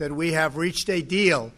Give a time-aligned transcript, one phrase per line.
[0.00, 1.52] that we have reached a deal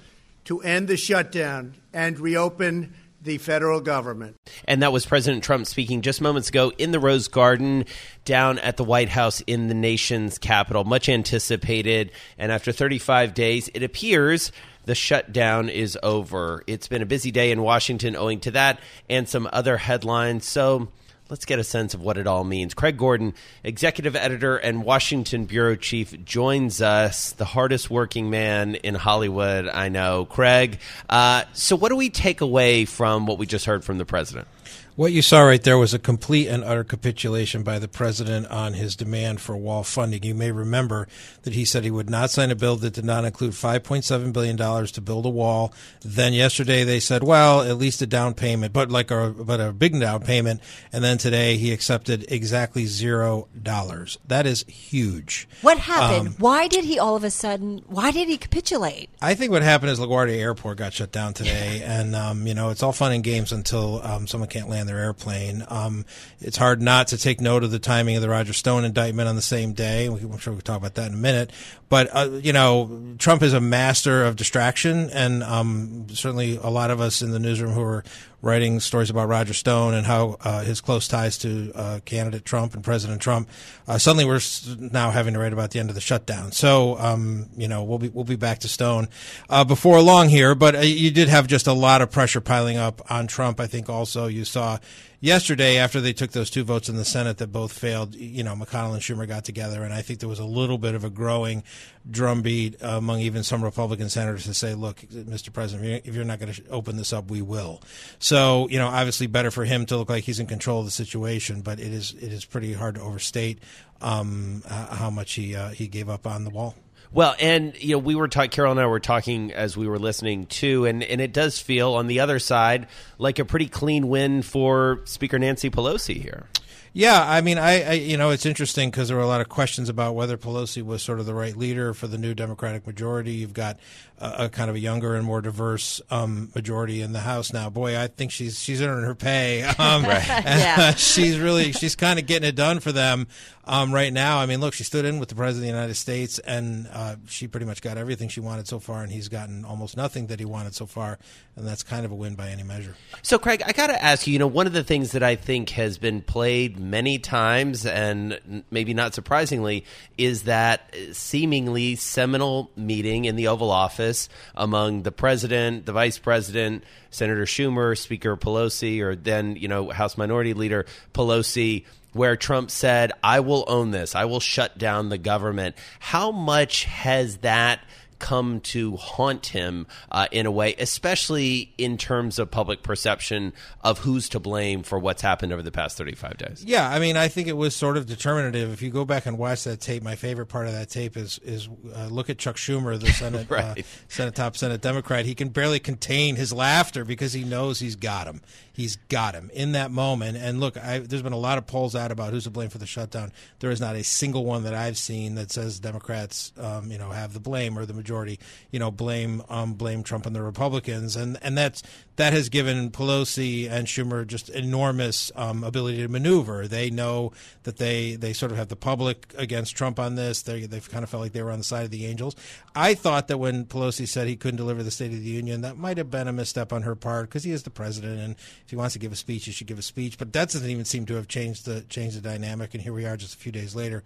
[0.45, 2.93] to end the shutdown and reopen
[3.23, 4.37] the federal government.
[4.67, 7.85] And that was President Trump speaking just moments ago in the Rose Garden
[8.25, 10.83] down at the White House in the nation's capital.
[10.83, 12.11] Much anticipated.
[12.37, 14.51] And after 35 days, it appears
[14.87, 16.65] the shutdown is over.
[16.67, 20.49] It's been a busy day in Washington owing to that and some other headlines.
[20.49, 20.89] So
[21.33, 22.75] let's get a sense of what it all means.
[22.75, 23.33] Craig Gordon,
[23.65, 29.89] executive editor and Washington bureau chief, joins us, the hardest working man in Hollywood, I
[29.89, 30.27] know.
[30.27, 30.79] Craig,
[31.09, 34.47] uh, so what do we take away from what we just heard from the president?
[34.95, 38.75] What you saw right there was a complete and utter capitulation by the president on
[38.75, 40.23] his demand for wall funding.
[40.23, 41.09] You may remember
[41.45, 44.59] that he said he would not sign a bill that did not include $5.7 billion
[44.59, 45.73] to build a wall.
[46.03, 49.73] Then yesterday they said, well, at least a down payment, but like a, but a
[49.73, 50.61] big down payment.
[50.93, 54.19] And then today he accepted exactly zero dollars.
[54.29, 55.49] That is huge.
[55.63, 56.29] What happened?
[56.29, 59.09] Um, why did he all of a sudden, why did he capitulate?
[59.23, 61.81] I think what happened is LaGuardia Airport got shut down today.
[61.83, 64.99] and, um, you know, it's all fun and games until um, someone can't land their
[64.99, 65.65] airplane.
[65.69, 66.05] Um,
[66.41, 69.37] it's hard not to take note of the timing of the Roger Stone indictment on
[69.37, 70.07] the same day.
[70.07, 71.51] I'm sure we'll talk about that in a minute.
[71.89, 76.91] But, uh, you know, Trump is a master of distraction, and um, certainly a lot
[76.91, 78.05] of us in the newsroom who are
[78.43, 82.75] writing stories about Roger Stone and how uh, his close ties to uh, candidate Trump
[82.75, 83.49] and President Trump.
[83.87, 84.41] Uh, suddenly, we're
[84.79, 86.53] now having to write about the end of the shutdown.
[86.53, 89.09] So, um, you know, we'll be we'll be back to Stone
[89.49, 90.55] uh, before long here.
[90.55, 93.61] But uh, you did have just a lot of pressure piling up on Trump.
[93.61, 94.79] I think also you saw
[95.23, 98.55] yesterday after they took those two votes in the Senate that both failed, you know,
[98.55, 101.09] McConnell and Schumer got together, and I think there was a little bit of a
[101.09, 101.63] growing
[102.11, 105.51] drumbeat among even some Republican senators to say, "Look, Mr.
[105.51, 107.81] President, if you're not going to open this up, we will."
[108.19, 110.91] So, you know, obviously better for him to look like he's in control of the
[110.91, 113.61] situation, but it is it is pretty hard to overstate
[114.03, 116.75] um, how much he uh, he gave up on the wall.
[117.15, 118.51] Well, and you know, we were talking.
[118.51, 121.93] Carol and I were talking as we were listening too, and and it does feel
[121.95, 122.87] on the other side
[123.19, 126.47] like a pretty clean win for Speaker Nancy Pelosi here.
[126.95, 129.49] Yeah, I mean, I, I you know, it's interesting because there were a lot of
[129.49, 133.33] questions about whether Pelosi was sort of the right leader for the new Democratic majority.
[133.33, 133.79] You've got
[134.23, 137.69] a, a kind of a younger and more diverse um, majority in the House now.
[137.69, 139.71] Boy, I think she's she's earning her pay.
[139.83, 140.27] Um, right.
[140.29, 140.95] yeah.
[140.97, 143.27] she's really she's kind of getting it done for them
[143.65, 144.39] um, right now.
[144.39, 147.17] I mean, look, she stood in with the president of the United States, and uh,
[147.27, 150.39] she pretty much got everything she wanted so far, and he's gotten almost nothing that
[150.39, 151.19] he wanted so far,
[151.57, 152.95] and that's kind of a win by any measure.
[153.23, 154.35] So, Craig, I got to ask you.
[154.35, 158.63] You know, one of the things that I think has been played many times, and
[158.71, 159.85] maybe not surprisingly,
[160.17, 164.12] is that seemingly seminal meeting in the Oval Office
[164.55, 170.17] among the president, the vice president, Senator Schumer, Speaker Pelosi, or then, you know, House
[170.17, 175.19] Minority Leader Pelosi where Trump said, I will own this, I will shut down the
[175.19, 175.77] government.
[175.99, 177.81] How much has that
[178.23, 183.53] come to haunt him uh, in a way, especially in terms of public perception
[183.83, 186.65] of who's to blame for what's happened over the past 35 days.
[186.65, 188.73] Yeah, I mean, I think it was sort of determinative.
[188.73, 191.41] If you go back and watch that tape, my favorite part of that tape is
[191.41, 193.79] is uh, look at Chuck Schumer, the Senate uh, right.
[193.81, 195.27] uh, Senate top Senate Democrat.
[195.27, 198.41] He can barely contain his laughter because he knows he's got him.
[198.73, 200.39] He's got him in that moment.
[200.39, 202.79] And look, I, there's been a lot of polls out about who's to blame for
[202.79, 203.33] the shutdown.
[203.59, 207.11] There is not a single one that I've seen that says Democrats, um, you know,
[207.11, 208.39] have the blame or the majority majority,
[208.71, 211.83] you know, blame um, blame Trump and the Republicans, and and that's
[212.17, 216.69] that has given Pelosi and Schumer just enormous um, ability to maneuver.
[216.69, 220.43] They know that they they sort of have the public against Trump on this.
[220.43, 222.37] They they've kind of felt like they were on the side of the angels.
[222.75, 225.79] I thought that when Pelosi said he couldn't deliver the State of the Union, that
[225.79, 228.71] might have been a misstep on her part because he is the president, and if
[228.71, 230.19] he wants to give a speech, he should give a speech.
[230.19, 232.75] But that doesn't even seem to have changed the changed the dynamic.
[232.75, 234.03] And here we are, just a few days later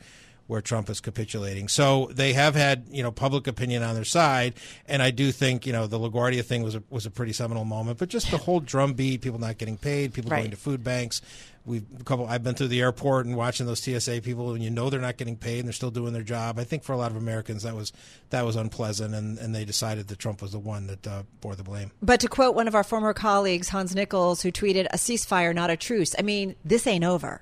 [0.47, 1.69] where Trump is capitulating.
[1.69, 4.55] So they have had you know public opinion on their side,
[4.87, 7.65] and I do think you know the LaGuardia thing was a, was a pretty seminal
[7.65, 7.99] moment.
[7.99, 10.39] But just the whole drumbeat, people not getting paid, people right.
[10.41, 11.21] going to food banks.
[11.65, 12.29] We've a couple.
[12.29, 15.17] I've been through the airport and watching those TSA people, and you know they're not
[15.17, 16.61] getting paid and they're still doing their job.
[16.61, 17.93] I think for a lot of Americans that was
[18.31, 21.57] that was unpleasant, and, and they decided that Trump was the one that uh, bore
[21.57, 21.91] the blame.
[22.01, 25.71] But to quote one of our former colleagues, Hans Nichols, who tweeted, "A ceasefire, not
[25.71, 27.41] a truce." I mean, this ain't over.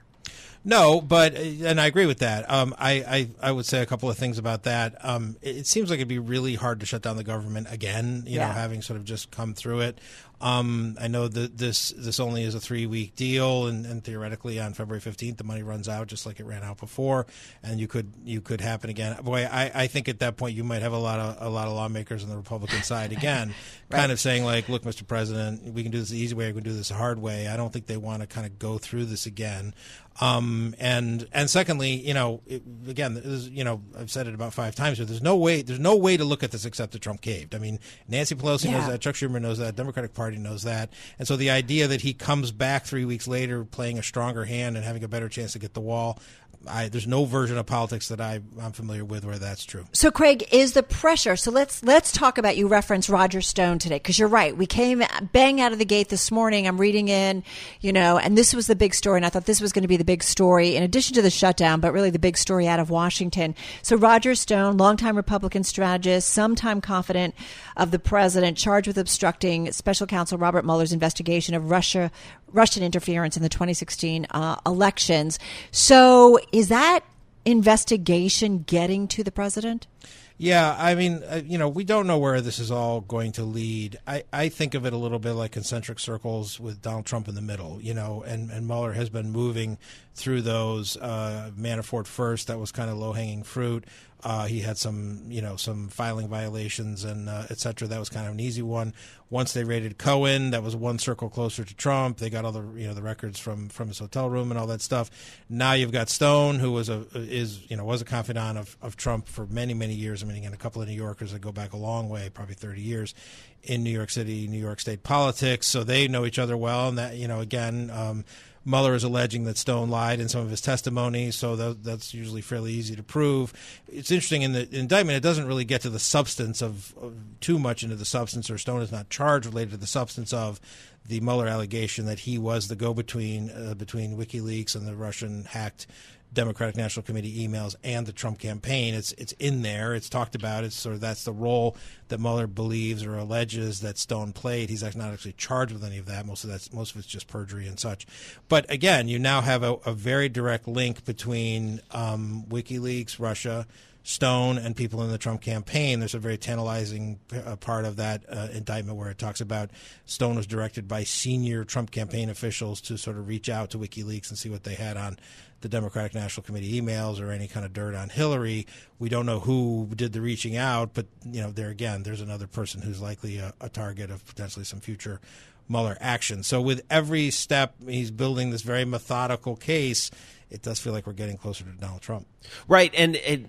[0.65, 2.51] No, but and I agree with that.
[2.51, 4.97] Um, I, I, I would say a couple of things about that.
[5.05, 8.23] Um, it, it, seems like it'd be really hard to shut down the government again.
[8.27, 8.47] You yeah.
[8.47, 9.99] know, having sort of just come through it.
[10.41, 14.61] Um, I know that this this only is a three week deal, and, and, theoretically
[14.61, 17.27] on February fifteenth the money runs out just like it ran out before,
[17.63, 19.17] and you could you could happen again.
[19.23, 21.67] Boy, I, I think at that point you might have a lot of a lot
[21.67, 23.55] of lawmakers on the Republican side again,
[23.91, 24.01] right.
[24.01, 25.07] kind of saying like, look, Mr.
[25.07, 27.49] President, we can do this the easy way, we can do this the hard way.
[27.49, 29.73] I don't think they want to kind of go through this again.
[30.21, 34.55] Um, and and secondly, you know, it, again, is, you know, I've said it about
[34.55, 37.03] five times, but there's no way there's no way to look at this except that
[37.03, 37.55] Trump caved.
[37.55, 38.79] I mean, Nancy Pelosi yeah.
[38.79, 42.03] knows that, Chuck Schumer knows that, Democratic Party knows that, and so the idea that
[42.03, 45.53] he comes back three weeks later playing a stronger hand and having a better chance
[45.53, 46.21] to get the wall,
[46.69, 49.85] I, there's no version of politics that I, am familiar with where that's true.
[49.93, 51.37] So, Craig, is the pressure?
[51.37, 54.57] So let's let's talk about you referenced Roger Stone today because you're right.
[54.57, 55.03] We came
[55.33, 56.67] bang out of the gate this morning.
[56.67, 57.43] I'm reading in,
[57.81, 59.89] you know, and this was the big story, and I thought this was going to
[59.89, 62.81] be the big story in addition to the shutdown, but really the big story out
[62.81, 63.55] of Washington.
[63.83, 67.35] So Roger Stone, longtime Republican strategist, sometime confidant
[67.77, 72.11] of the president, charged with obstructing Special Counsel Robert Mueller's investigation of Russia
[72.55, 75.39] Russian interference in the 2016 uh, elections.
[75.73, 77.01] So, is that
[77.45, 79.89] investigation getting to the president?
[80.37, 83.45] Yeah, I mean, uh, you know, we don't know where this is all going to
[83.45, 84.01] lead.
[84.05, 87.37] I, I think of it a little bit like concentric circles with Donald Trump in
[87.37, 89.79] the middle, you know, and, and Mueller has been moving
[90.17, 90.97] through those.
[90.97, 93.85] Uh, Manafort first, that was kind of low hanging fruit.
[94.25, 97.87] Uh, he had some, you know, some filing violations and uh, et cetera.
[97.87, 98.95] That was kind of an easy one.
[99.29, 102.17] Once they raided Cohen, that was one circle closer to Trump.
[102.17, 104.67] They got all the, you know, the records from from his hotel room and all
[104.69, 105.11] that stuff.
[105.51, 108.97] Now you've got Stone, who was a is, you know, was a confidant of, of
[108.97, 110.23] Trump for many many years.
[110.23, 112.55] I mean, again, a couple of New Yorkers that go back a long way, probably
[112.55, 113.15] thirty years,
[113.63, 115.67] in New York City, New York State politics.
[115.67, 117.91] So they know each other well, and that, you know, again.
[117.91, 118.25] Um,
[118.67, 122.41] Mueller is alleging that Stone lied in some of his testimony, so that, that's usually
[122.41, 123.53] fairly easy to prove.
[123.89, 127.59] It's interesting in the indictment; it doesn't really get to the substance of, of too
[127.59, 130.63] much into the substance, or Stone is not charged related to the substance of
[131.07, 135.87] the Mueller allegation that he was the go-between uh, between WikiLeaks and the Russian hacked
[136.33, 138.95] Democratic National Committee emails and the Trump campaign.
[138.95, 139.95] It's it's in there.
[139.95, 140.65] It's talked about.
[140.65, 141.77] It's sort of that's the role
[142.09, 144.69] that Mueller believes or alleges that Stone played.
[144.69, 146.27] He's not actually charged with any of that.
[146.27, 148.07] Most of that's most of it's just perjury and such.
[148.49, 153.67] But again, you now have a, a very direct link between um, WikiLeaks, Russia.
[154.07, 155.99] Stone and people in the Trump campaign.
[155.99, 159.71] There's a very tantalizing uh, part of that uh, indictment where it talks about
[160.05, 164.29] Stone was directed by senior Trump campaign officials to sort of reach out to WikiLeaks
[164.29, 165.19] and see what they had on
[165.63, 168.67] the Democratic National Committee emails or any kind of dirt on Hillary.
[168.99, 172.47] We don't know who did the reaching out, but you know, there again, there's another
[172.47, 175.19] person who's likely a, a target of potentially some future
[175.67, 176.43] Mueller action.
[176.43, 180.11] So with every step, he's building this very methodical case.
[180.51, 182.27] It does feel like we're getting closer to Donald Trump.
[182.69, 183.17] Right, and.
[183.17, 183.49] and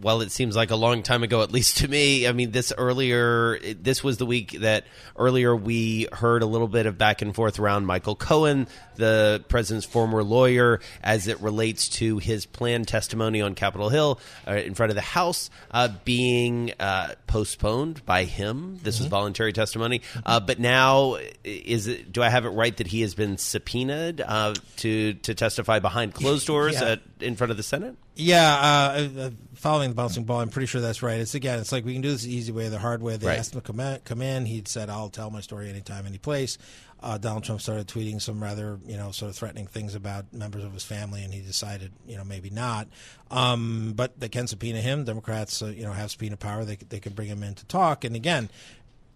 [0.00, 2.26] well, it seems like a long time ago, at least to me.
[2.26, 4.84] I mean, this earlier, this was the week that
[5.16, 9.86] earlier we heard a little bit of back and forth around Michael Cohen, the president's
[9.86, 14.90] former lawyer, as it relates to his planned testimony on Capitol Hill uh, in front
[14.90, 18.78] of the House uh, being uh, postponed by him.
[18.82, 19.04] This mm-hmm.
[19.04, 22.12] was voluntary testimony, uh, but now is it?
[22.12, 26.14] Do I have it right that he has been subpoenaed uh, to to testify behind
[26.14, 26.92] closed doors yeah.
[26.92, 27.96] at, in front of the Senate?
[28.14, 31.18] Yeah, uh, uh, following the bouncing ball, I'm pretty sure that's right.
[31.18, 33.16] It's again, it's like we can do this the easy way, the hard way.
[33.16, 33.38] They right.
[33.38, 34.44] asked him to come in, come in.
[34.44, 36.58] He said, "I'll tell my story anytime, any place."
[37.02, 40.62] Uh, Donald Trump started tweeting some rather, you know, sort of threatening things about members
[40.62, 42.86] of his family, and he decided, you know, maybe not.
[43.30, 45.04] Um, but they can subpoena him.
[45.04, 46.64] Democrats, uh, you know, have subpoena power.
[46.64, 48.04] They they can bring him in to talk.
[48.04, 48.50] And again,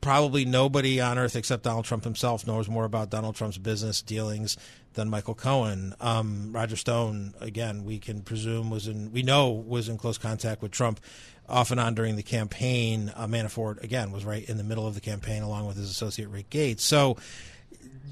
[0.00, 4.57] probably nobody on earth except Donald Trump himself knows more about Donald Trump's business dealings
[4.95, 5.95] than Michael Cohen.
[6.00, 10.62] Um, Roger Stone, again, we can presume was in, we know was in close contact
[10.62, 11.00] with Trump
[11.49, 13.12] off and on during the campaign.
[13.15, 16.29] Uh, Manafort, again, was right in the middle of the campaign along with his associate
[16.29, 16.85] Rick Gates.
[16.85, 17.17] So,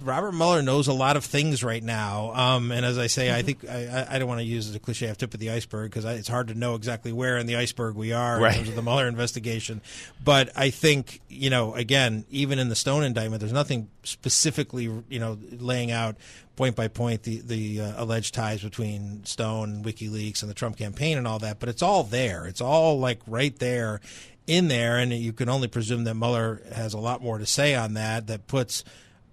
[0.02, 3.42] Robert Mueller knows a lot of things right now, um, and as I say, I
[3.42, 6.04] think I, I don't want to use the cliche of tip of the iceberg because
[6.04, 8.52] it's hard to know exactly where in the iceberg we are right.
[8.52, 9.80] in terms of the Mueller investigation.
[10.22, 15.18] But I think you know, again, even in the Stone indictment, there's nothing specifically you
[15.18, 16.16] know laying out
[16.56, 21.18] point by point the the uh, alleged ties between Stone, WikiLeaks, and the Trump campaign
[21.18, 21.60] and all that.
[21.60, 22.46] But it's all there.
[22.46, 24.00] It's all like right there
[24.46, 27.74] in there, and you can only presume that Mueller has a lot more to say
[27.74, 28.26] on that.
[28.26, 28.84] That puts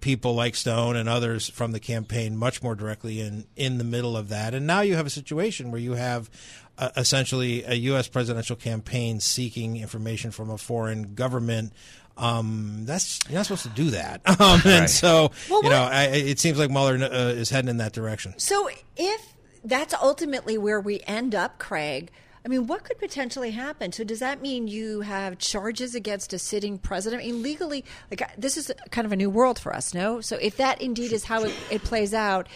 [0.02, 4.16] people like Stone and others from the campaign much more directly in in the middle
[4.16, 4.52] of that.
[4.52, 6.28] And now you have a situation where you have
[6.76, 8.08] uh, essentially a U.S.
[8.08, 11.72] presidential campaign seeking information from a foreign government.
[12.18, 14.20] Um, that's you're not supposed to do that.
[14.40, 14.90] Um, and right.
[14.90, 18.34] so well, you know, I, it seems like Mueller uh, is heading in that direction.
[18.38, 22.10] So if that's ultimately where we end up, Craig.
[22.44, 23.92] I mean, what could potentially happen?
[23.92, 27.22] So, does that mean you have charges against a sitting president?
[27.22, 30.20] I mean, legally, like this is kind of a new world for us, no?
[30.20, 32.48] So, if that indeed is how it, it plays out,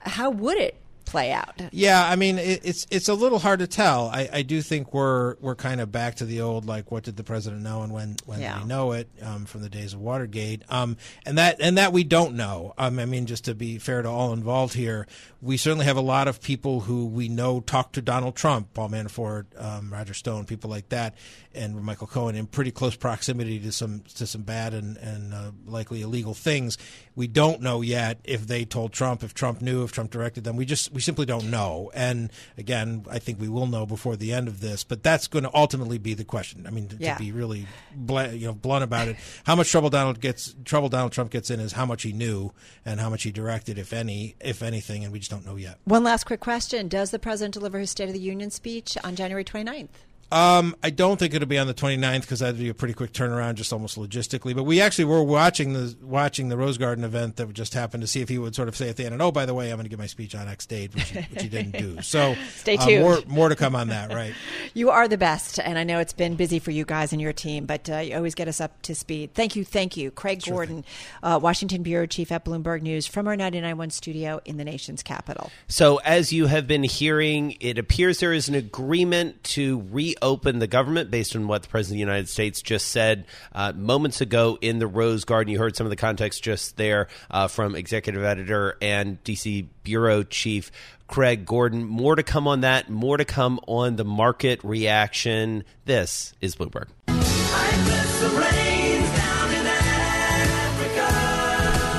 [0.00, 0.76] how would it
[1.12, 1.60] play out.
[1.70, 4.08] Yeah, I mean it, it's it's a little hard to tell.
[4.08, 7.16] I, I do think we're we're kind of back to the old like what did
[7.16, 8.54] the president know and when when yeah.
[8.54, 10.62] did he know it um, from the days of Watergate.
[10.70, 12.72] Um, and that and that we don't know.
[12.78, 15.06] Um, I mean, just to be fair to all involved here,
[15.42, 18.88] we certainly have a lot of people who we know talk to Donald Trump, Paul
[18.88, 21.14] Manafort, um, Roger Stone, people like that,
[21.54, 25.50] and Michael Cohen in pretty close proximity to some to some bad and and uh,
[25.66, 26.78] likely illegal things.
[27.14, 30.56] We don't know yet if they told Trump, if Trump knew, if Trump directed them.
[30.56, 31.90] We just we simply don't know.
[31.94, 34.84] And again, I think we will know before the end of this.
[34.84, 36.66] But that's going to ultimately be the question.
[36.66, 37.14] I mean, to, yeah.
[37.14, 40.88] to be really bl- you know blunt about it, how much trouble Donald gets trouble
[40.88, 42.52] Donald Trump gets in is how much he knew
[42.84, 45.78] and how much he directed, if any, if anything, and we just don't know yet.
[45.84, 49.16] One last quick question: Does the president deliver his State of the Union speech on
[49.16, 49.88] January 29th?
[50.32, 53.12] Um, I don't think it'll be on the 29th because that'd be a pretty quick
[53.12, 54.56] turnaround, just almost logistically.
[54.56, 58.06] But we actually were watching the watching the Rose Garden event that just happened to
[58.06, 59.70] see if he would sort of say at the end, and oh, by the way,
[59.70, 62.00] I'm going to give my speech on X date, which, which he didn't do.
[62.00, 63.02] So stay uh, tuned.
[63.02, 64.32] more more to come on that, right?
[64.74, 67.34] you are the best, and I know it's been busy for you guys and your
[67.34, 69.34] team, but uh, you always get us up to speed.
[69.34, 70.84] Thank you, thank you, Craig sure Gordon,
[71.22, 75.50] uh, Washington bureau chief at Bloomberg News, from our 99.1 studio in the nation's capital.
[75.68, 79.76] So, as you have been hearing, it appears there is an agreement to
[80.22, 83.72] reopen the government based on what the President of the United States just said uh,
[83.72, 85.52] moments ago in the Rose Garden.
[85.52, 90.22] You heard some of the context just there uh, from executive editor and DC bureau
[90.22, 90.70] chief
[91.08, 91.84] Craig Gordon.
[91.84, 95.64] More to come on that, more to come on the market reaction.
[95.84, 96.86] This is Bloomberg.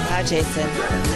[0.09, 1.12] Hi, Jason.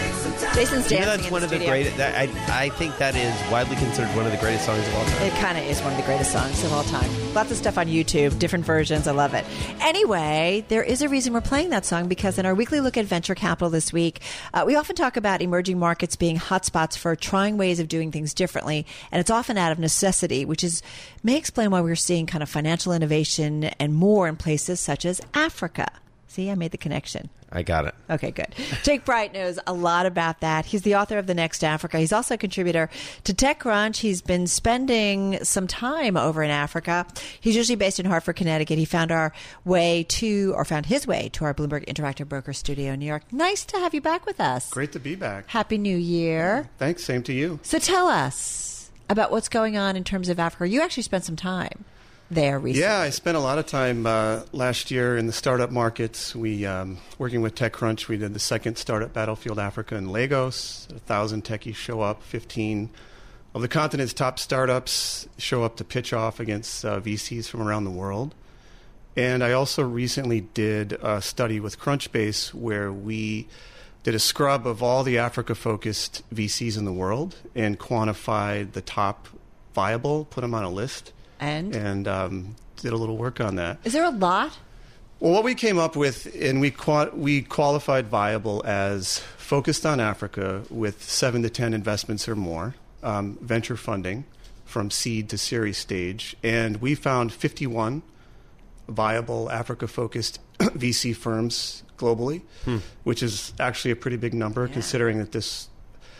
[0.57, 1.05] Jason's dancing.
[1.05, 1.99] that's one the of the greatest.
[1.99, 5.21] I, I think that is widely considered one of the greatest songs of all time.
[5.21, 7.07] It kind of is one of the greatest songs of all time.
[7.35, 9.05] Lots of stuff on YouTube, different versions.
[9.07, 9.45] I love it.
[9.81, 13.05] Anyway, there is a reason we're playing that song because in our weekly look at
[13.05, 14.19] venture capital this week,
[14.51, 18.33] uh, we often talk about emerging markets being hotspots for trying ways of doing things
[18.33, 20.81] differently, and it's often out of necessity, which is
[21.21, 25.21] may explain why we're seeing kind of financial innovation and more in places such as
[25.35, 25.91] Africa.
[26.27, 27.29] See, I made the connection.
[27.51, 27.96] I got it.
[28.10, 28.53] Okay, good.
[28.84, 30.65] Jake Bright knows a lot about that.
[30.65, 31.98] He's the author of The Next Africa.
[31.98, 32.89] He's also a contributor
[33.24, 33.98] to TechCrunch.
[33.98, 37.07] He's been spending some time over in Africa.
[37.39, 38.77] He's usually based in Hartford, Connecticut.
[38.77, 39.31] He found our
[39.63, 43.24] way to, or found his way to our Bloomberg Interactive Broker studio in New York.
[43.31, 44.69] Nice to have you back with us.
[44.69, 45.48] Great to be back.
[45.48, 46.69] Happy New Year.
[46.77, 47.05] Thanks.
[47.05, 47.60] Same to you.
[47.63, 50.67] So tell us about what's going on in terms of Africa.
[50.67, 51.86] You actually spent some time
[52.29, 52.81] there recently.
[52.81, 56.36] Yeah, I spent a lot of time uh, last year in the startup markets.
[56.36, 58.07] We um, working with TechCrunch.
[58.07, 60.88] We did the second startup Battlefield Africa in Lagos.
[60.96, 62.24] A thousand techies show up.
[62.24, 62.89] Fifteen
[63.53, 67.86] of the continent's top startups show up to pitch off against uh, VCs from around
[67.86, 68.36] the world.
[69.15, 73.48] And I also recently did a study with Crunchbase where we
[74.03, 78.81] did a scrub of all the Africa focused VCs in the world and quantified the
[78.81, 79.27] top
[79.74, 83.79] viable, put them on a list and and um, did a little work on that.
[83.84, 84.58] Is there a lot?
[85.20, 86.74] Well, what we came up with, and we
[87.13, 93.38] we qualified viable as focused on Africa with seven to ten investments or more, um,
[93.41, 94.25] venture funding
[94.65, 98.03] from seed to series stage, and we found 51
[98.89, 102.77] viable Africa-focused VC firms globally, hmm.
[103.03, 104.74] which is actually a pretty big number yeah.
[104.74, 105.70] considering that this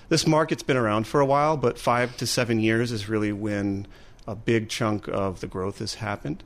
[0.10, 3.86] this market's been around for a while, but five to seven years is really when
[4.28, 6.44] a big chunk of the growth has happened.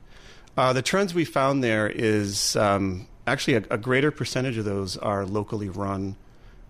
[0.57, 4.97] Uh, the trends we found there is um, actually a, a, greater percentage of those
[4.97, 6.15] are locally run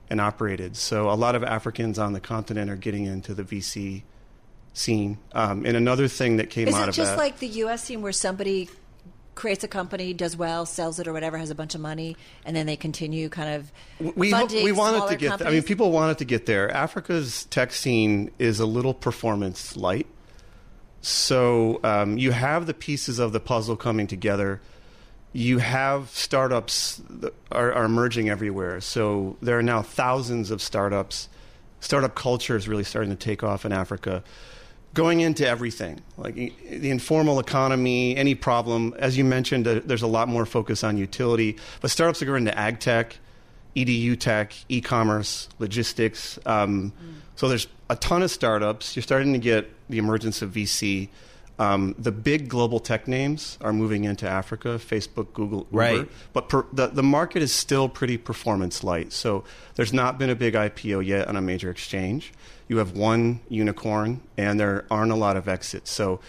[0.10, 0.78] and operated.
[0.78, 4.04] So a lot of Africans on the continent are getting into the VC
[4.74, 5.18] scene.
[5.34, 7.02] Um, and another thing that came is out of that.
[7.02, 7.84] Is it just like the U.S.
[7.84, 8.70] scene where somebody
[9.36, 12.16] creates a company, does well, sells it or whatever, has a bunch of money,
[12.46, 15.30] and then they continue kind of we funding we wanted to get.
[15.30, 15.40] Companies?
[15.40, 15.48] There.
[15.48, 16.70] I mean, people wanted to get there.
[16.70, 20.08] Africa's tech scene is a little performance light.
[21.02, 24.62] So um, you have the pieces of the puzzle coming together.
[25.34, 28.82] You have startups that are, are, emerging everywhere.
[28.82, 31.30] So there are now thousands of startups.
[31.80, 34.24] Startup culture is really starting to take off in Africa,
[34.94, 38.94] going into everything like the informal economy, any problem.
[39.00, 42.46] As you mentioned, uh, there's a lot more focus on utility, but startups are going
[42.46, 43.18] into ag tech,
[43.76, 46.40] edu tech, e-commerce, logistics.
[46.46, 47.14] Um, mm.
[47.36, 48.96] So there's a ton of startups.
[48.96, 51.10] You're starting to get the emergence of VC.
[51.60, 55.78] Um, the big global tech names are moving into Africa, Facebook, Google, Uber.
[55.78, 56.10] Right.
[56.34, 59.14] But per, the, the market is still pretty performance light.
[59.14, 59.44] So
[59.76, 62.34] there's not been a big IPO yet on a major exchange.
[62.68, 65.92] You have one unicorn, and there aren't a lot of exits.
[65.92, 66.20] So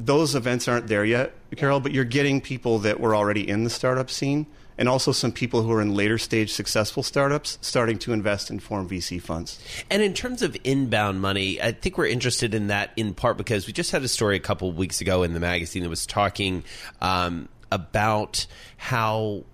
[0.00, 3.70] those events aren't there yet, Carol, but you're getting people that were already in the
[3.70, 4.46] startup scene
[4.78, 8.58] and also some people who are in later stage successful startups starting to invest in
[8.58, 9.60] form VC funds.
[9.90, 13.66] And in terms of inbound money, I think we're interested in that in part because
[13.66, 16.06] we just had a story a couple of weeks ago in the magazine that was
[16.06, 16.64] talking
[17.00, 19.44] um, about how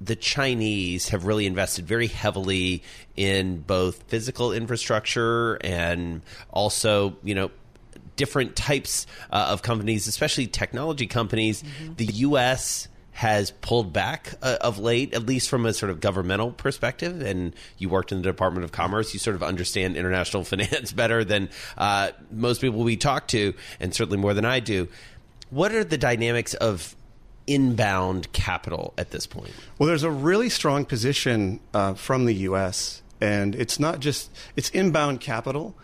[0.00, 2.82] the Chinese have really invested very heavily
[3.16, 7.50] in both physical infrastructure and also, you know,
[8.16, 11.62] different types uh, of companies, especially technology companies.
[11.62, 11.94] Mm-hmm.
[11.94, 12.88] The U.S.
[13.14, 17.22] has pulled back uh, of late, at least from a sort of governmental perspective.
[17.22, 21.24] And you worked in the Department of Commerce, you sort of understand international finance better
[21.24, 24.88] than uh, most people we talk to, and certainly more than I do.
[25.50, 26.96] What are the dynamics of
[27.46, 29.52] inbound capital at this point?
[29.78, 33.02] Well, there's a really strong position uh, from the U.S.
[33.20, 35.76] and it's not just it's inbound capital,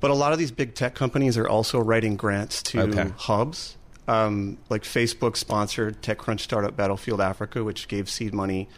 [0.00, 3.12] but a lot of these big tech companies are also writing grants to okay.
[3.18, 3.76] hubs.
[4.08, 8.68] Um, like Facebook sponsored TechCrunch Startup Battlefield Africa, which gave seed money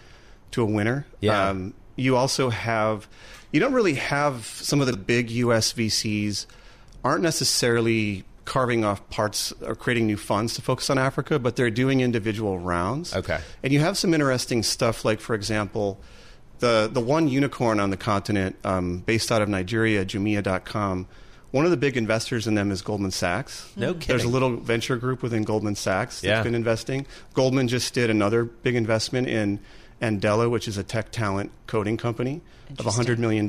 [0.50, 1.06] to a winner.
[1.20, 1.48] Yeah.
[1.48, 3.08] Um, you also have,
[3.52, 6.46] you don't really have some of the big US VCs
[7.04, 11.70] aren't necessarily carving off parts or creating new funds to focus on Africa, but they're
[11.70, 13.14] doing individual rounds.
[13.14, 13.38] Okay.
[13.62, 16.00] And you have some interesting stuff, like, for example,
[16.58, 21.06] the, the one unicorn on the continent um, based out of Nigeria, Jumia.com.
[21.50, 23.72] One of the big investors in them is Goldman Sachs.
[23.76, 24.08] No kidding.
[24.08, 26.42] There's a little venture group within Goldman Sachs that's yeah.
[26.42, 27.06] been investing.
[27.34, 29.58] Goldman just did another big investment in
[30.00, 32.40] Andela, which is a tech talent coding company
[32.78, 33.48] of $100 million.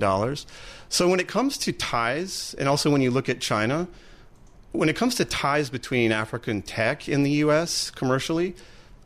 [0.89, 3.87] So when it comes to ties, and also when you look at China,
[4.71, 7.91] when it comes to ties between African tech in the U.S.
[7.91, 8.55] commercially,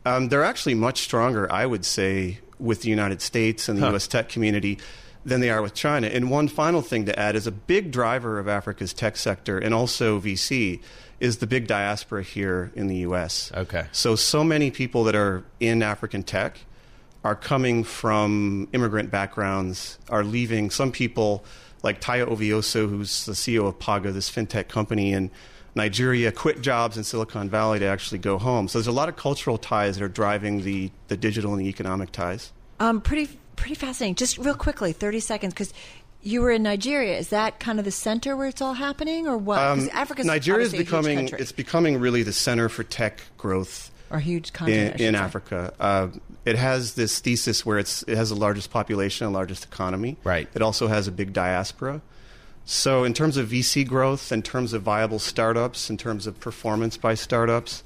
[0.04, 3.90] um, they're actually much stronger, I would say, with the United States and the huh.
[3.90, 4.06] U.S.
[4.06, 4.78] tech community
[5.26, 6.06] than they are with China.
[6.06, 9.74] And one final thing to add is a big driver of Africa's tech sector and
[9.74, 10.80] also VC
[11.18, 13.50] is the big diaspora here in the U.S.
[13.54, 13.86] Okay.
[13.90, 16.60] So, so many people that are in African tech
[17.24, 20.70] are coming from immigrant backgrounds, are leaving.
[20.70, 21.44] Some people,
[21.82, 25.32] like Tayo Oviosu, who's the CEO of Paga, this fintech company, in
[25.74, 28.68] Nigeria quit jobs in Silicon Valley to actually go home.
[28.68, 31.68] So there's a lot of cultural ties that are driving the, the digital and the
[31.68, 32.52] economic ties.
[32.78, 34.14] Um, pretty pretty fascinating.
[34.14, 35.72] Just real quickly, thirty seconds, because
[36.22, 37.16] you were in Nigeria.
[37.18, 39.58] Is that kind of the center where it's all happening, or what?
[39.58, 43.90] Um, Africa's Nigeria is becoming it's becoming really the center for tech growth.
[44.10, 45.74] Or huge continent in, in Africa.
[45.80, 46.08] Uh,
[46.44, 50.16] it has this thesis where it's it has the largest population and largest economy.
[50.22, 50.48] Right.
[50.54, 52.02] It also has a big diaspora.
[52.68, 56.96] So, in terms of VC growth, in terms of viable startups, in terms of performance
[56.96, 57.84] by startups,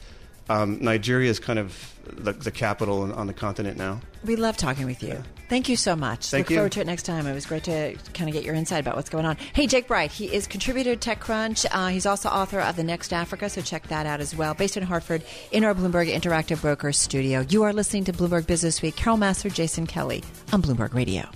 [0.50, 4.00] um, Nigeria is kind of the, the, capital on the continent now.
[4.24, 5.10] We love talking with you.
[5.10, 5.22] Yeah.
[5.48, 6.26] Thank you so much.
[6.26, 6.56] Thank Look you.
[6.56, 7.26] forward to it next time.
[7.26, 9.36] It was great to kind of get your insight about what's going on.
[9.52, 11.66] Hey, Jake Bright, he is contributor to TechCrunch.
[11.70, 14.54] Uh, he's also author of The Next Africa, so check that out as well.
[14.54, 17.44] Based in Hartford, in our Bloomberg Interactive Brokers studio.
[17.48, 18.96] You are listening to Bloomberg Business Week.
[18.96, 21.28] Carol Massar, Jason Kelly on Bloomberg Radio.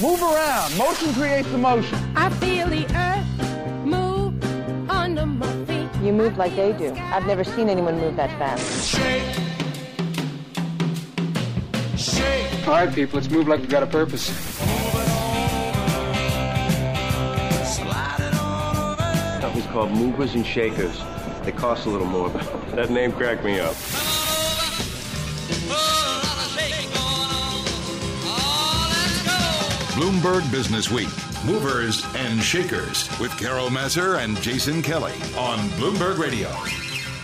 [0.00, 0.76] Move around.
[0.76, 1.98] Motion creates the motion.
[2.16, 5.75] I feel the earth move under my feet.
[6.06, 6.94] You move like they do.
[6.94, 8.94] I've never seen anyone move that fast.
[8.94, 9.24] Shake.
[11.98, 12.68] Shake.
[12.68, 14.28] All right, people, let's move like we've got a purpose.
[19.40, 20.96] Company's called Movers and Shakers.
[21.42, 23.74] They cost a little more, but that name cracked me up.
[29.96, 31.08] Bloomberg Business Week.
[31.46, 36.50] Movers and Shakers with Carol Massar and Jason Kelly on Bloomberg Radio.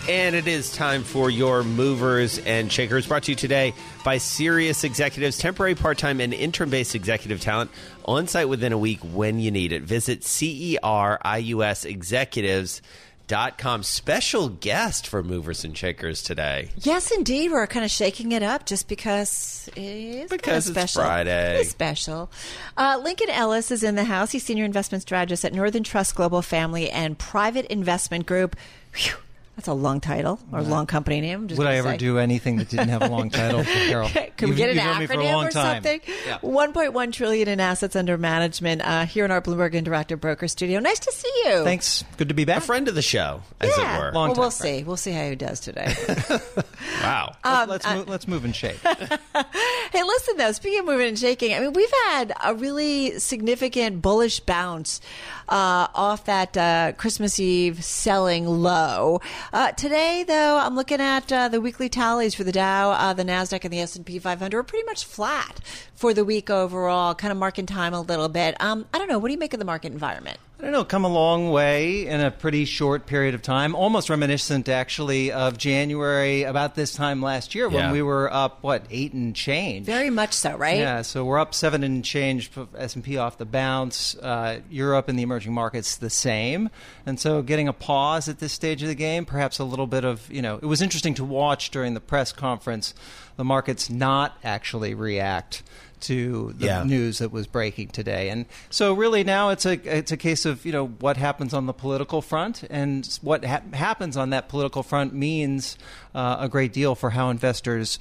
[0.09, 3.73] And it is time for your movers and shakers, brought to you today
[4.05, 7.69] by CERIUS Executives, temporary, part time, and interim based executive talent
[8.05, 9.81] on site within a week when you need it.
[9.83, 12.81] Visit CERIUS Executives
[13.27, 16.69] dot com special guest for movers and shakers today.
[16.77, 17.51] Yes indeed.
[17.51, 20.83] We're kind of shaking it up just because it's because kind of special.
[20.83, 21.59] it's friday.
[21.61, 22.31] It's special.
[22.77, 24.31] Uh, lincoln ellis is in the house.
[24.31, 28.55] He's senior investment strategist at northern trust global family and private investment group.
[28.95, 29.15] Whew.
[29.55, 31.47] That's a long title or a long company name.
[31.47, 31.97] Would I ever say.
[31.97, 34.09] do anything that didn't have a long title, Carol?
[34.09, 35.83] Can we get an acronym or time.
[35.83, 36.01] something?
[36.25, 36.39] Yeah.
[36.39, 40.79] 1.1 trillion in assets under management uh, here in our Bloomberg Interactive Broker Studio.
[40.79, 41.63] Nice to see you.
[41.63, 42.03] Thanks.
[42.17, 42.57] Good to be back.
[42.57, 43.95] A friend of the show, as yeah.
[43.95, 44.11] it were.
[44.11, 44.77] Long well, we'll friend.
[44.79, 44.83] see.
[44.83, 45.93] We'll see how he does today.
[47.01, 47.35] wow.
[47.43, 48.79] Um, let's uh, move, let's move and shake.
[49.93, 54.01] hey, listen though, speaking of moving and shaking, I mean, we've had a really significant
[54.01, 54.99] bullish bounce
[55.47, 59.21] uh, off that uh, Christmas Eve selling low.
[59.53, 63.23] Uh, today, though, I'm looking at uh, the weekly tallies for the Dow, uh, the
[63.23, 65.59] Nasdaq, and the S&P 500 are pretty much flat
[65.93, 68.59] for the week overall, kind of marking time a little bit.
[68.59, 69.19] Um, I don't know.
[69.19, 70.39] What do you make of the market environment?
[70.63, 74.09] I don't know, come a long way in a pretty short period of time, almost
[74.09, 79.11] reminiscent actually of January about this time last year when we were up what eight
[79.11, 79.85] and change.
[79.85, 80.77] Very much so, right?
[80.77, 84.15] Yeah, so we're up seven and change S and P off the bounce.
[84.15, 86.69] Uh, Europe and the emerging markets the same,
[87.05, 90.05] and so getting a pause at this stage of the game, perhaps a little bit
[90.05, 92.93] of you know, it was interesting to watch during the press conference,
[93.35, 95.61] the markets not actually react
[96.03, 96.83] to the Yeah.
[96.83, 100.65] news that was breaking today, and so really now it's a it's a case of
[100.65, 104.83] you know what happens on the political front, and what ha- happens on that political
[104.83, 105.77] front means
[106.15, 107.99] uh, a great deal for how investors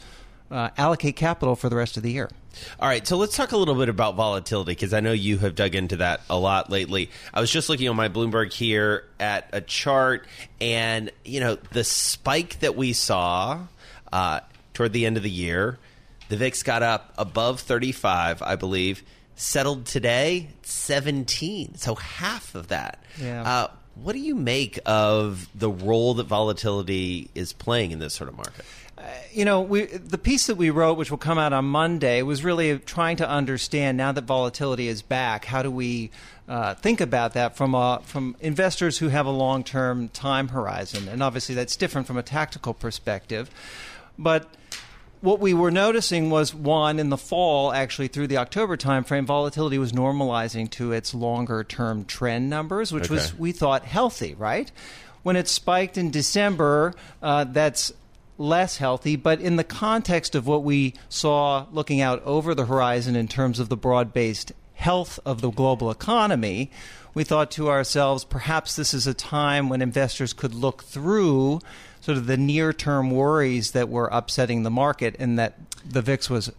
[0.50, 2.30] uh, allocate capital for the rest of the year.
[2.78, 5.54] All right, so let's talk a little bit about volatility because I know you have
[5.54, 7.08] dug into that a lot lately.
[7.32, 10.26] I was just looking on my Bloomberg here at a chart,
[10.60, 13.60] and you know the spike that we saw
[14.12, 14.40] uh,
[14.74, 15.78] toward the end of the year,
[16.32, 19.02] the VIX got up above 35, I believe,
[19.36, 23.04] settled today 17, so half of that.
[23.20, 23.42] Yeah.
[23.42, 28.30] Uh, what do you make of the role that volatility is playing in this sort
[28.30, 28.64] of market?
[29.32, 32.44] you know, we the piece that we wrote, which will come out on Monday, was
[32.44, 35.44] really trying to understand now that volatility is back.
[35.44, 36.10] How do we
[36.48, 41.08] uh, think about that from a, from investors who have a long term time horizon?
[41.08, 43.50] And obviously, that's different from a tactical perspective.
[44.18, 44.48] But
[45.22, 49.78] what we were noticing was one in the fall, actually through the October timeframe, volatility
[49.78, 54.70] was normalizing to its longer term trend numbers, which was we thought healthy, right?
[55.22, 57.92] When it spiked in December, uh, that's
[58.36, 63.14] less healthy, but in the context of what we saw looking out over the horizon
[63.14, 66.68] in terms of the broad based health of the global economy,
[67.14, 71.60] we thought to ourselves, perhaps this is a time when investors could look through
[72.02, 76.28] sort of the near term worries that were upsetting the market and that the VIX
[76.28, 76.52] was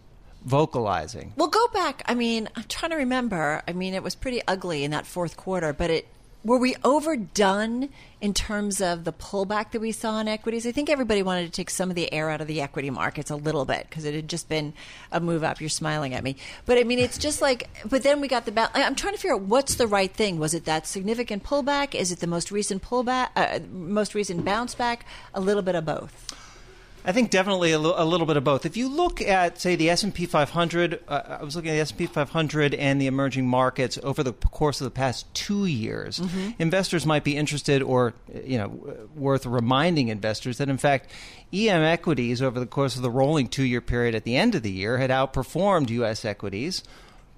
[0.44, 1.32] vocalizing.
[1.36, 2.02] Well, go back.
[2.06, 3.62] I mean, I'm trying to remember.
[3.68, 6.08] I mean, it was pretty ugly in that fourth quarter, but it
[6.44, 7.88] were we overdone
[8.20, 10.66] in terms of the pullback that we saw in equities?
[10.66, 13.30] I think everybody wanted to take some of the air out of the equity markets
[13.30, 14.74] a little bit because it had just been
[15.10, 15.60] a move up.
[15.60, 17.68] You're smiling at me, but I mean, it's just like.
[17.88, 18.52] But then we got the.
[18.52, 20.38] Ba- I'm trying to figure out what's the right thing.
[20.38, 21.94] Was it that significant pullback?
[21.94, 23.30] Is it the most recent pullback?
[23.34, 25.06] Uh, most recent bounce back?
[25.32, 26.33] A little bit of both.
[27.06, 28.64] I think definitely a, little bit of both.
[28.64, 31.74] If you look at, say, the S and P 500, uh, I was looking at
[31.74, 35.32] the S and P 500 and the emerging markets over the course of the past
[35.34, 36.18] two years.
[36.58, 38.14] Investors might be interested, or
[38.44, 41.10] you know, w- worth reminding investors that in fact,
[41.52, 44.72] EM equities over the course of the rolling two-year period at the end of the
[44.72, 46.24] year had outperformed U.S.
[46.24, 46.82] equities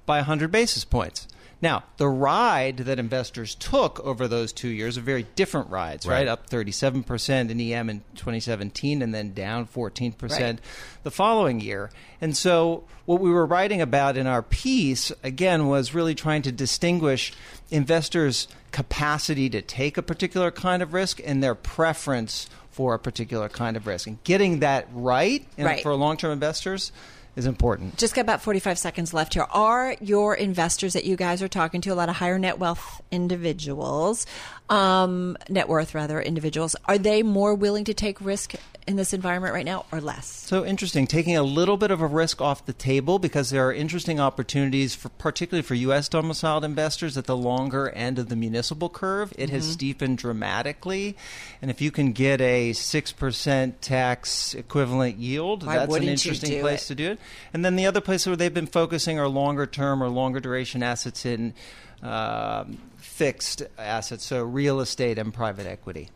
[0.07, 1.27] by 100 basis points.
[1.63, 6.17] Now, the ride that investors took over those two years are very different rides, right?
[6.19, 6.29] Right.
[6.29, 10.59] Up 37% in EM in 2017 and then down 14% Right.
[11.03, 11.91] the following year.
[12.21, 16.53] And so, what we were writing about in our piece, again, was really trying to
[16.53, 17.33] distinguish
[17.71, 23.49] investors' capacity to take a particular kind of risk and their preference for a particular
[23.49, 24.07] kind of risk.
[24.07, 25.83] And getting that right, Right.
[25.83, 26.93] for long term investors
[27.37, 27.97] is important.
[27.99, 29.47] Just got about 45 seconds left here.
[29.51, 33.03] Are your investors that you guys are talking to, a lot of higher net wealth
[33.11, 34.27] individuals,
[34.69, 38.55] um, net worth rather, individuals, are they more willing to take risk
[38.87, 40.27] in this environment right now or less?
[40.27, 43.73] So interesting, taking a little bit of a risk off the table because there are
[43.73, 48.89] interesting opportunities for particularly for US domiciled investors at the longer end of the municipal
[48.89, 49.33] curve.
[49.37, 49.73] It has Mhm.
[49.73, 51.17] steepened dramatically.
[51.61, 56.85] And if you can get a 6% tax equivalent yield, Why that's an interesting place
[56.85, 56.89] it?
[56.89, 57.19] to do it.
[57.53, 60.83] And then the other place where they've been focusing are longer term or longer duration
[60.83, 61.55] assets in
[62.03, 66.11] um, fixed assets, so real estate and private equity.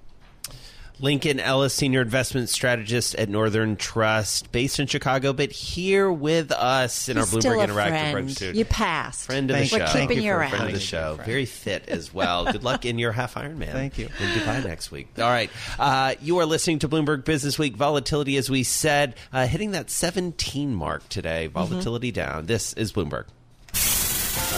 [1.02, 7.08] Lincoln Ellis, senior investment strategist at Northern Trust, based in Chicago, but here with us
[7.08, 8.18] in He's our Bloomberg Interactive friend.
[8.28, 8.58] Brunch studio.
[8.58, 9.24] You passed.
[9.24, 9.80] Friend of Thank the you.
[9.80, 9.84] show.
[9.86, 10.50] We're keeping Thank you you around.
[10.50, 11.14] Friend of the you, show.
[11.14, 11.26] friend.
[11.26, 12.52] Very fit as well.
[12.52, 13.72] Good luck in your half Ironman.
[13.72, 14.06] Thank you.
[14.06, 15.08] In Dubai next week.
[15.16, 15.50] All right.
[15.78, 17.76] Uh, you are listening to Bloomberg Business Week.
[17.76, 21.46] Volatility, as we said, uh, hitting that 17 mark today.
[21.46, 21.72] Mm-hmm.
[21.72, 22.44] Volatility down.
[22.44, 23.24] This is Bloomberg.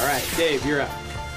[0.01, 0.91] All right, Dave, you're up.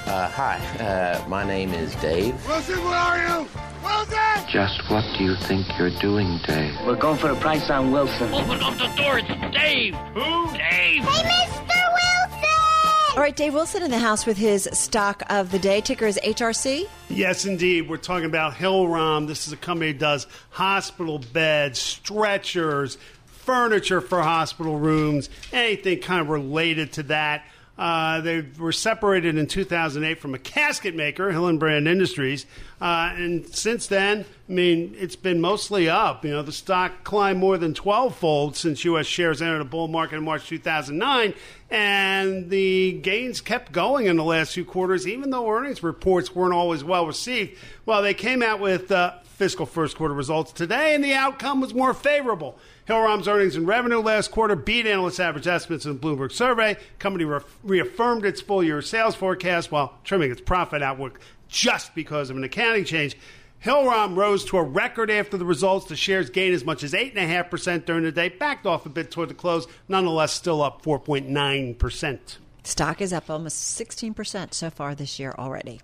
[0.06, 2.32] Uh, hi, uh, my name is Dave.
[2.46, 3.48] Wilson, where are you?
[3.82, 4.48] Wilson!
[4.48, 6.74] Just what do you think you're doing, Dave?
[6.86, 8.32] We're going for a price on Wilson.
[8.32, 9.18] Open up the door.
[9.18, 9.94] It's Dave.
[10.14, 10.46] Who?
[10.52, 11.02] Dave.
[11.02, 11.66] Hey, Mr.
[11.66, 13.16] Wilson!
[13.16, 15.80] All right, Dave Wilson in the house with his stock of the day.
[15.80, 16.86] Ticker is HRC.
[17.08, 17.88] Yes, indeed.
[17.88, 19.26] We're talking about Hillrom.
[19.26, 26.20] This is a company that does hospital beds, stretchers, furniture for hospital rooms, anything kind
[26.20, 27.44] of related to that.
[27.78, 32.46] Uh, they were separated in 2008 from a casket maker, Hillenbrand Industries,
[32.80, 36.24] uh, and since then, I mean, it's been mostly up.
[36.24, 39.06] You know, the stock climbed more than 12-fold since U.S.
[39.06, 41.34] shares entered a bull market in March 2009,
[41.70, 46.54] and the gains kept going in the last few quarters, even though earnings reports weren't
[46.54, 47.58] always well received.
[47.84, 51.74] Well, they came out with uh, fiscal first quarter results today, and the outcome was
[51.74, 52.58] more favorable.
[52.86, 56.76] Hillrom's earnings and revenue last quarter beat analyst average estimates in the Bloomberg survey.
[56.98, 61.18] Company re- reaffirmed its full year sales forecast while trimming its profit outlook
[61.48, 63.16] just because of an accounting change.
[63.64, 65.86] Hillrom rose to a record after the results.
[65.86, 69.30] The shares gained as much as 8.5% during the day, backed off a bit toward
[69.30, 72.36] the close, nonetheless, still up 4.9%.
[72.62, 75.80] Stock is up almost 16% so far this year already.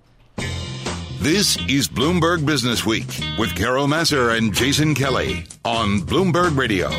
[1.22, 3.06] This is Bloomberg Business Week
[3.38, 6.90] with Carol Massar and Jason Kelly on Bloomberg Radio.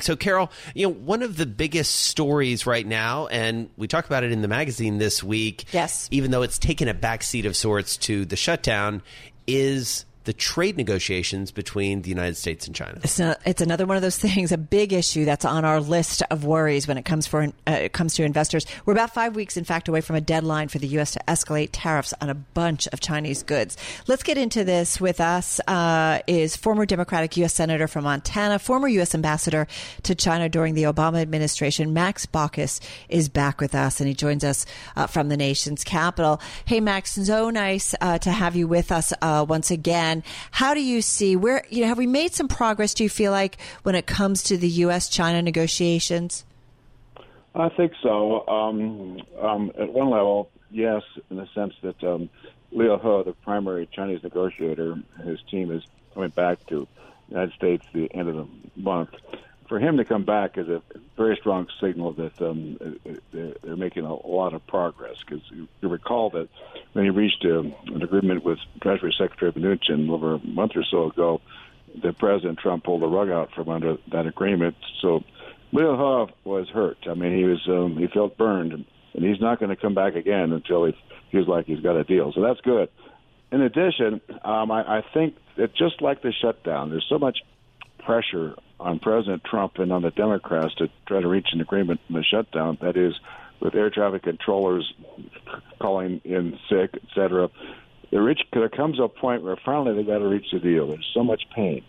[0.00, 4.24] So, Carol, you know, one of the biggest stories right now, and we talk about
[4.24, 5.66] it in the magazine this week.
[5.72, 6.08] Yes.
[6.10, 9.02] Even though it's taken a backseat of sorts to the shutdown,
[9.46, 12.98] is the trade negotiations between the United States and China.
[13.02, 16.22] It's, not, it's another one of those things, a big issue that's on our list
[16.30, 18.66] of worries when it comes for uh, it comes to investors.
[18.86, 21.12] We're about five weeks, in fact, away from a deadline for the U.S.
[21.12, 23.76] to escalate tariffs on a bunch of Chinese goods.
[24.06, 25.00] Let's get into this.
[25.00, 27.54] With us uh, is former Democratic U.S.
[27.54, 29.14] Senator from Montana, former U.S.
[29.14, 29.66] Ambassador
[30.04, 31.92] to China during the Obama administration.
[31.92, 36.40] Max Baucus is back with us, and he joins us uh, from the nation's capital.
[36.64, 40.13] Hey, Max, so nice uh, to have you with us uh, once again.
[40.52, 42.94] How do you see where you know have we made some progress?
[42.94, 45.08] Do you feel like when it comes to the U.S.
[45.08, 46.44] China negotiations?
[47.54, 48.46] I think so.
[48.48, 52.28] Um, um, at one level, yes, in the sense that um,
[52.72, 56.88] Liu He, the primary Chinese negotiator, his team is coming back to
[57.28, 58.46] the United States at the end of the
[58.76, 59.10] month.
[59.68, 60.82] For him to come back is a
[61.16, 62.98] very strong signal that um,
[63.32, 65.16] they're making a lot of progress.
[65.24, 66.48] Because you recall that
[66.92, 71.10] when he reached a, an agreement with Treasury Secretary Mnuchin over a month or so
[71.10, 71.40] ago,
[72.02, 74.76] that President Trump pulled the rug out from under that agreement.
[75.00, 75.24] So
[75.72, 76.98] Liu He was hurt.
[77.08, 78.86] I mean, he was um, he felt burned, and
[79.24, 80.96] he's not going to come back again until he
[81.32, 82.32] feels like he's got a deal.
[82.32, 82.88] So that's good.
[83.50, 87.38] In addition, um, I, I think that just like the shutdown, there's so much
[88.04, 92.14] pressure on President Trump and on the Democrats to try to reach an agreement in
[92.14, 92.78] the shutdown.
[92.80, 93.14] That is,
[93.60, 94.92] with air traffic controllers
[95.80, 97.48] calling in sick, et cetera.
[98.10, 100.88] There, reach, there comes a point where finally they got to reach a deal.
[100.88, 101.82] There's so much pain.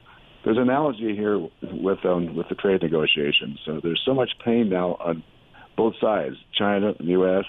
[0.43, 3.60] There's an analogy here with um, with the trade negotiations.
[3.65, 5.23] So there's so much pain now on
[5.75, 7.45] both sides, China and the U.S.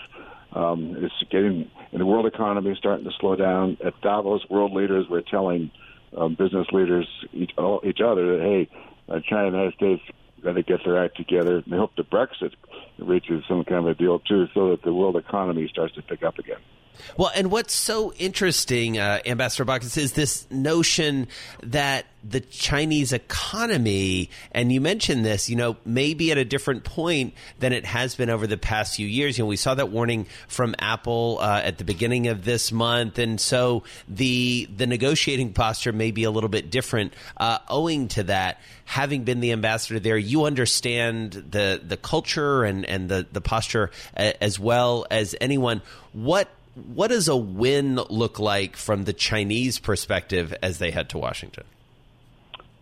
[0.53, 3.77] Um, it's getting, and the world economy is starting to slow down.
[3.85, 5.71] At Davos, world leaders were telling
[6.17, 8.69] um, business leaders each, all, each other that hey,
[9.09, 10.03] uh, China and the United States
[10.43, 11.57] got to get their act together.
[11.57, 12.55] And they hope the Brexit
[12.99, 16.23] reaches some kind of a deal too, so that the world economy starts to pick
[16.23, 16.61] up again.
[17.17, 21.29] Well, and what's so interesting, uh, Ambassador Baucus, is this notion
[21.63, 27.35] that the Chinese economy, and you mentioned this, you know, maybe at a different point
[27.61, 29.39] than it has been over the past few years.
[29.39, 33.19] You know, we saw that warning from Apple uh, at the beginning of this month,
[33.19, 38.25] and so the the negotiating posture may be a little bit different uh, owing to
[38.25, 38.61] that.
[38.87, 43.91] Having been the ambassador there, you understand the the culture and and the the posture
[44.15, 45.83] as well as anyone.
[46.13, 51.19] What what does a win look like from the Chinese perspective as they head to
[51.19, 51.65] Washington?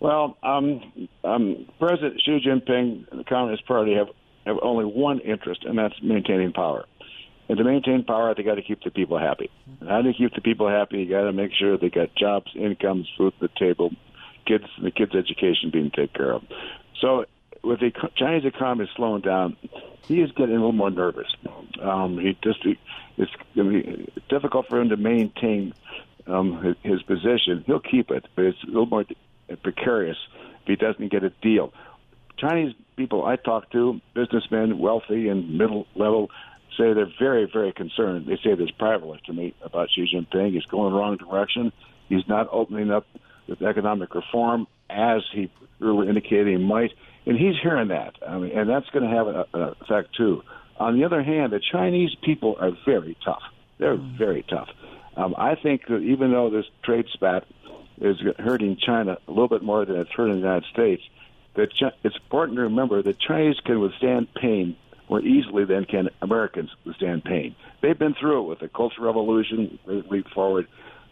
[0.01, 4.09] Well, um, um, President Xi Jinping and the Communist Party have,
[4.45, 6.85] have only one interest, and that's maintaining power.
[7.49, 9.51] And to maintain power, they got to keep the people happy.
[9.81, 10.99] And how do you keep the people happy?
[10.99, 13.93] You got to make sure they got jobs, incomes, food at the table,
[14.47, 16.43] kids, the kids' education being taken care of.
[17.01, 17.27] So,
[17.65, 19.57] with the Chinese economy slowing down,
[20.07, 21.29] he is getting a little more nervous.
[21.81, 22.65] Um, he just
[23.17, 25.75] it's going to be difficult for him to maintain
[26.27, 27.65] um, his, his position.
[27.67, 29.05] He'll keep it, but it's a little more
[29.63, 30.17] precarious
[30.63, 31.73] if he doesn't get a deal.
[32.37, 36.31] Chinese people I talk to, businessmen, wealthy and middle level,
[36.77, 38.27] say they're very, very concerned.
[38.27, 40.53] They say this privately to me about Xi Jinping.
[40.53, 41.73] He's going the wrong direction.
[42.09, 43.07] He's not opening up
[43.47, 46.93] with economic reform as he really indicated he might.
[47.27, 48.15] And he's hearing that.
[48.27, 50.43] I mean, and that's going to have an effect, too.
[50.77, 53.43] On the other hand, the Chinese people are very tough.
[53.79, 54.19] They're mm.
[54.19, 54.69] very tough.
[55.17, 57.47] Um, I think that even though this trade spat
[58.01, 61.03] is hurting China a little bit more than it's hurting the United States,
[61.55, 61.71] that
[62.03, 64.77] it's important to remember that Chinese can withstand pain
[65.09, 67.55] more easily than can Americans withstand pain.
[67.81, 70.67] They've been through it with the Cultural Revolution, leap forward.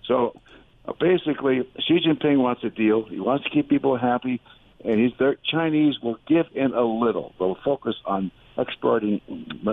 [0.06, 0.40] So
[0.86, 3.04] uh, basically, Xi Jinping wants a deal.
[3.04, 4.40] He wants to keep people happy,
[4.84, 7.34] and he's the Chinese will give in a little.
[7.38, 9.20] They'll focus on exporting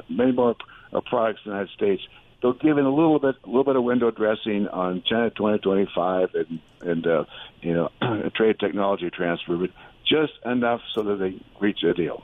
[0.09, 0.55] many more
[0.93, 2.01] uh, products to the United States.
[2.41, 6.35] They'll give in a little bit, a little bit of window dressing on China 2025
[6.35, 7.25] and and uh,
[7.61, 7.89] you know
[8.35, 9.71] trade technology transfer, but
[10.05, 12.23] just enough so that they reach a deal.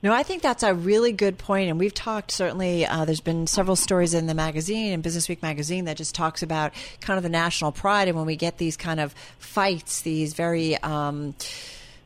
[0.00, 2.30] No, I think that's a really good point, and we've talked.
[2.30, 6.14] Certainly, uh, there's been several stories in the magazine, in Business Week magazine, that just
[6.14, 10.02] talks about kind of the national pride, and when we get these kind of fights,
[10.02, 11.34] these very um,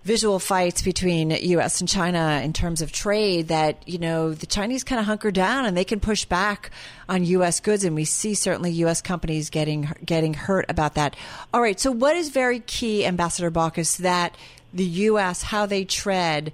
[0.05, 1.81] visual fights between U.S.
[1.81, 5.65] and China in terms of trade, that you know the Chinese kind of hunker down
[5.65, 6.71] and they can push back
[7.09, 7.61] on U.S.
[7.61, 9.01] goods, and we see certainly U.S.
[9.01, 11.17] companies getting getting hurt about that.
[11.53, 14.37] All right, so what is very key, Ambassador Baucus, that
[14.73, 15.43] the U.S.
[15.43, 16.53] how they tread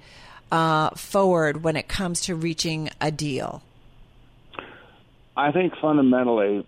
[0.50, 3.62] uh, forward when it comes to reaching a deal?
[5.36, 6.66] I think fundamentally,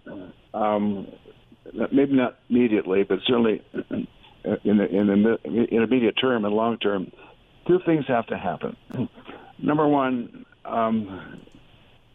[0.55, 1.09] um,
[1.91, 3.63] maybe not immediately, but certainly
[4.65, 5.39] in the in the
[5.71, 7.11] intermediate term and long term,
[7.67, 8.77] two things have to happen.
[9.59, 11.41] Number one, um,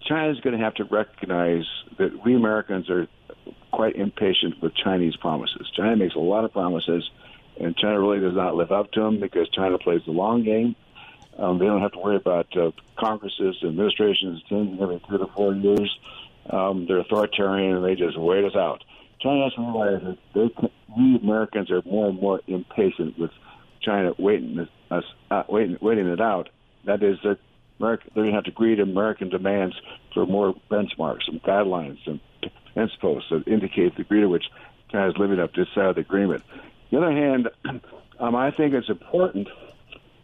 [0.06, 1.66] China is going to have to recognize
[1.98, 3.08] that we Americans are
[3.72, 5.70] quite impatient with Chinese promises.
[5.76, 7.10] China makes a lot of promises,
[7.60, 10.76] and China really does not live up to them because China plays the long game.
[11.38, 15.54] Um, they don't have to worry about uh, Congresses, administrations changing every three to four
[15.54, 16.00] years.
[16.50, 18.84] Um, they're authoritarian and they just wait us out.
[19.26, 23.32] China to realize that they, we Americans are more and more impatient with
[23.82, 26.50] China waiting us uh, waiting waiting it out.
[26.86, 27.40] That is that
[27.80, 29.76] America, they're going to have to agree to American demands
[30.14, 31.98] for more benchmarks, some guidelines,
[32.74, 34.46] fence posts that indicate the degree to which
[34.92, 36.44] China is living up to this side of the agreement.
[36.92, 37.50] On the other hand,
[38.20, 39.50] um, I think it's important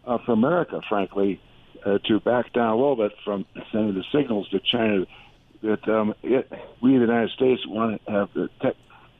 [0.06, 1.40] uh, for America, frankly,
[1.84, 5.06] uh, to back down a little bit from sending the signals to China
[5.62, 8.48] that um, it, we, the United States, want to have the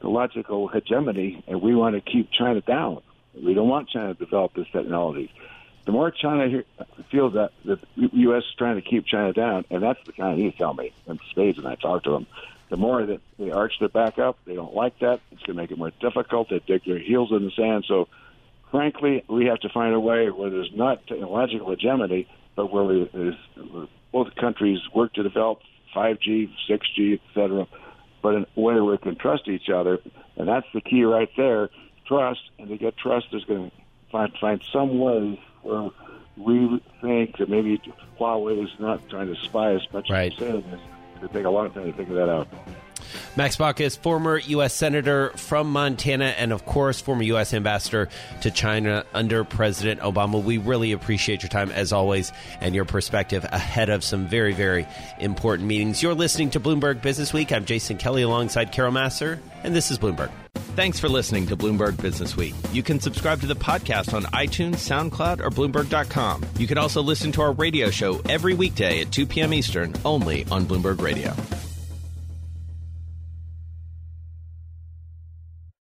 [0.03, 3.01] technological hegemony, and we want to keep China down.
[3.41, 5.33] We don't want China to develop this technology.
[5.85, 6.63] The more China
[7.09, 8.43] feels that the U.S.
[8.43, 11.67] is trying to keep China down, and that's the Chinese tell me in spades when
[11.67, 12.27] I talk to them,
[12.69, 15.19] the more that they arch their back up, they don't like that.
[15.31, 16.49] It's going to make it more difficult.
[16.49, 17.85] They dig their heels in the sand.
[17.87, 18.07] So
[18.71, 23.37] frankly, we have to find a way where there's not technological hegemony, but where we,
[24.11, 25.59] both countries work to develop
[25.95, 27.67] 5G, 6G, et cetera,
[28.23, 29.99] but in a way where we can trust each other.
[30.35, 31.69] And that's the key right there
[32.07, 32.41] trust.
[32.57, 33.75] And to get trust, there's going to
[34.11, 35.89] find, find some way where
[36.35, 37.79] we think that maybe
[38.19, 40.33] Huawei is not trying to spy as much right.
[40.33, 40.79] as they say it is.
[41.21, 42.47] It take a long time to figure that out.
[43.35, 44.73] Max Baucus, former U.S.
[44.73, 47.53] Senator from Montana, and of course, former U.S.
[47.53, 48.09] Ambassador
[48.41, 50.43] to China under President Obama.
[50.43, 54.87] We really appreciate your time, as always, and your perspective ahead of some very, very
[55.19, 56.01] important meetings.
[56.01, 57.51] You're listening to Bloomberg Business Week.
[57.51, 60.31] I'm Jason Kelly alongside Carol Massar, and this is Bloomberg.
[60.75, 62.55] Thanks for listening to Bloomberg Business Week.
[62.71, 66.43] You can subscribe to the podcast on iTunes, SoundCloud, or Bloomberg.com.
[66.57, 69.53] You can also listen to our radio show every weekday at 2 p.m.
[69.53, 71.35] Eastern, only on Bloomberg Radio.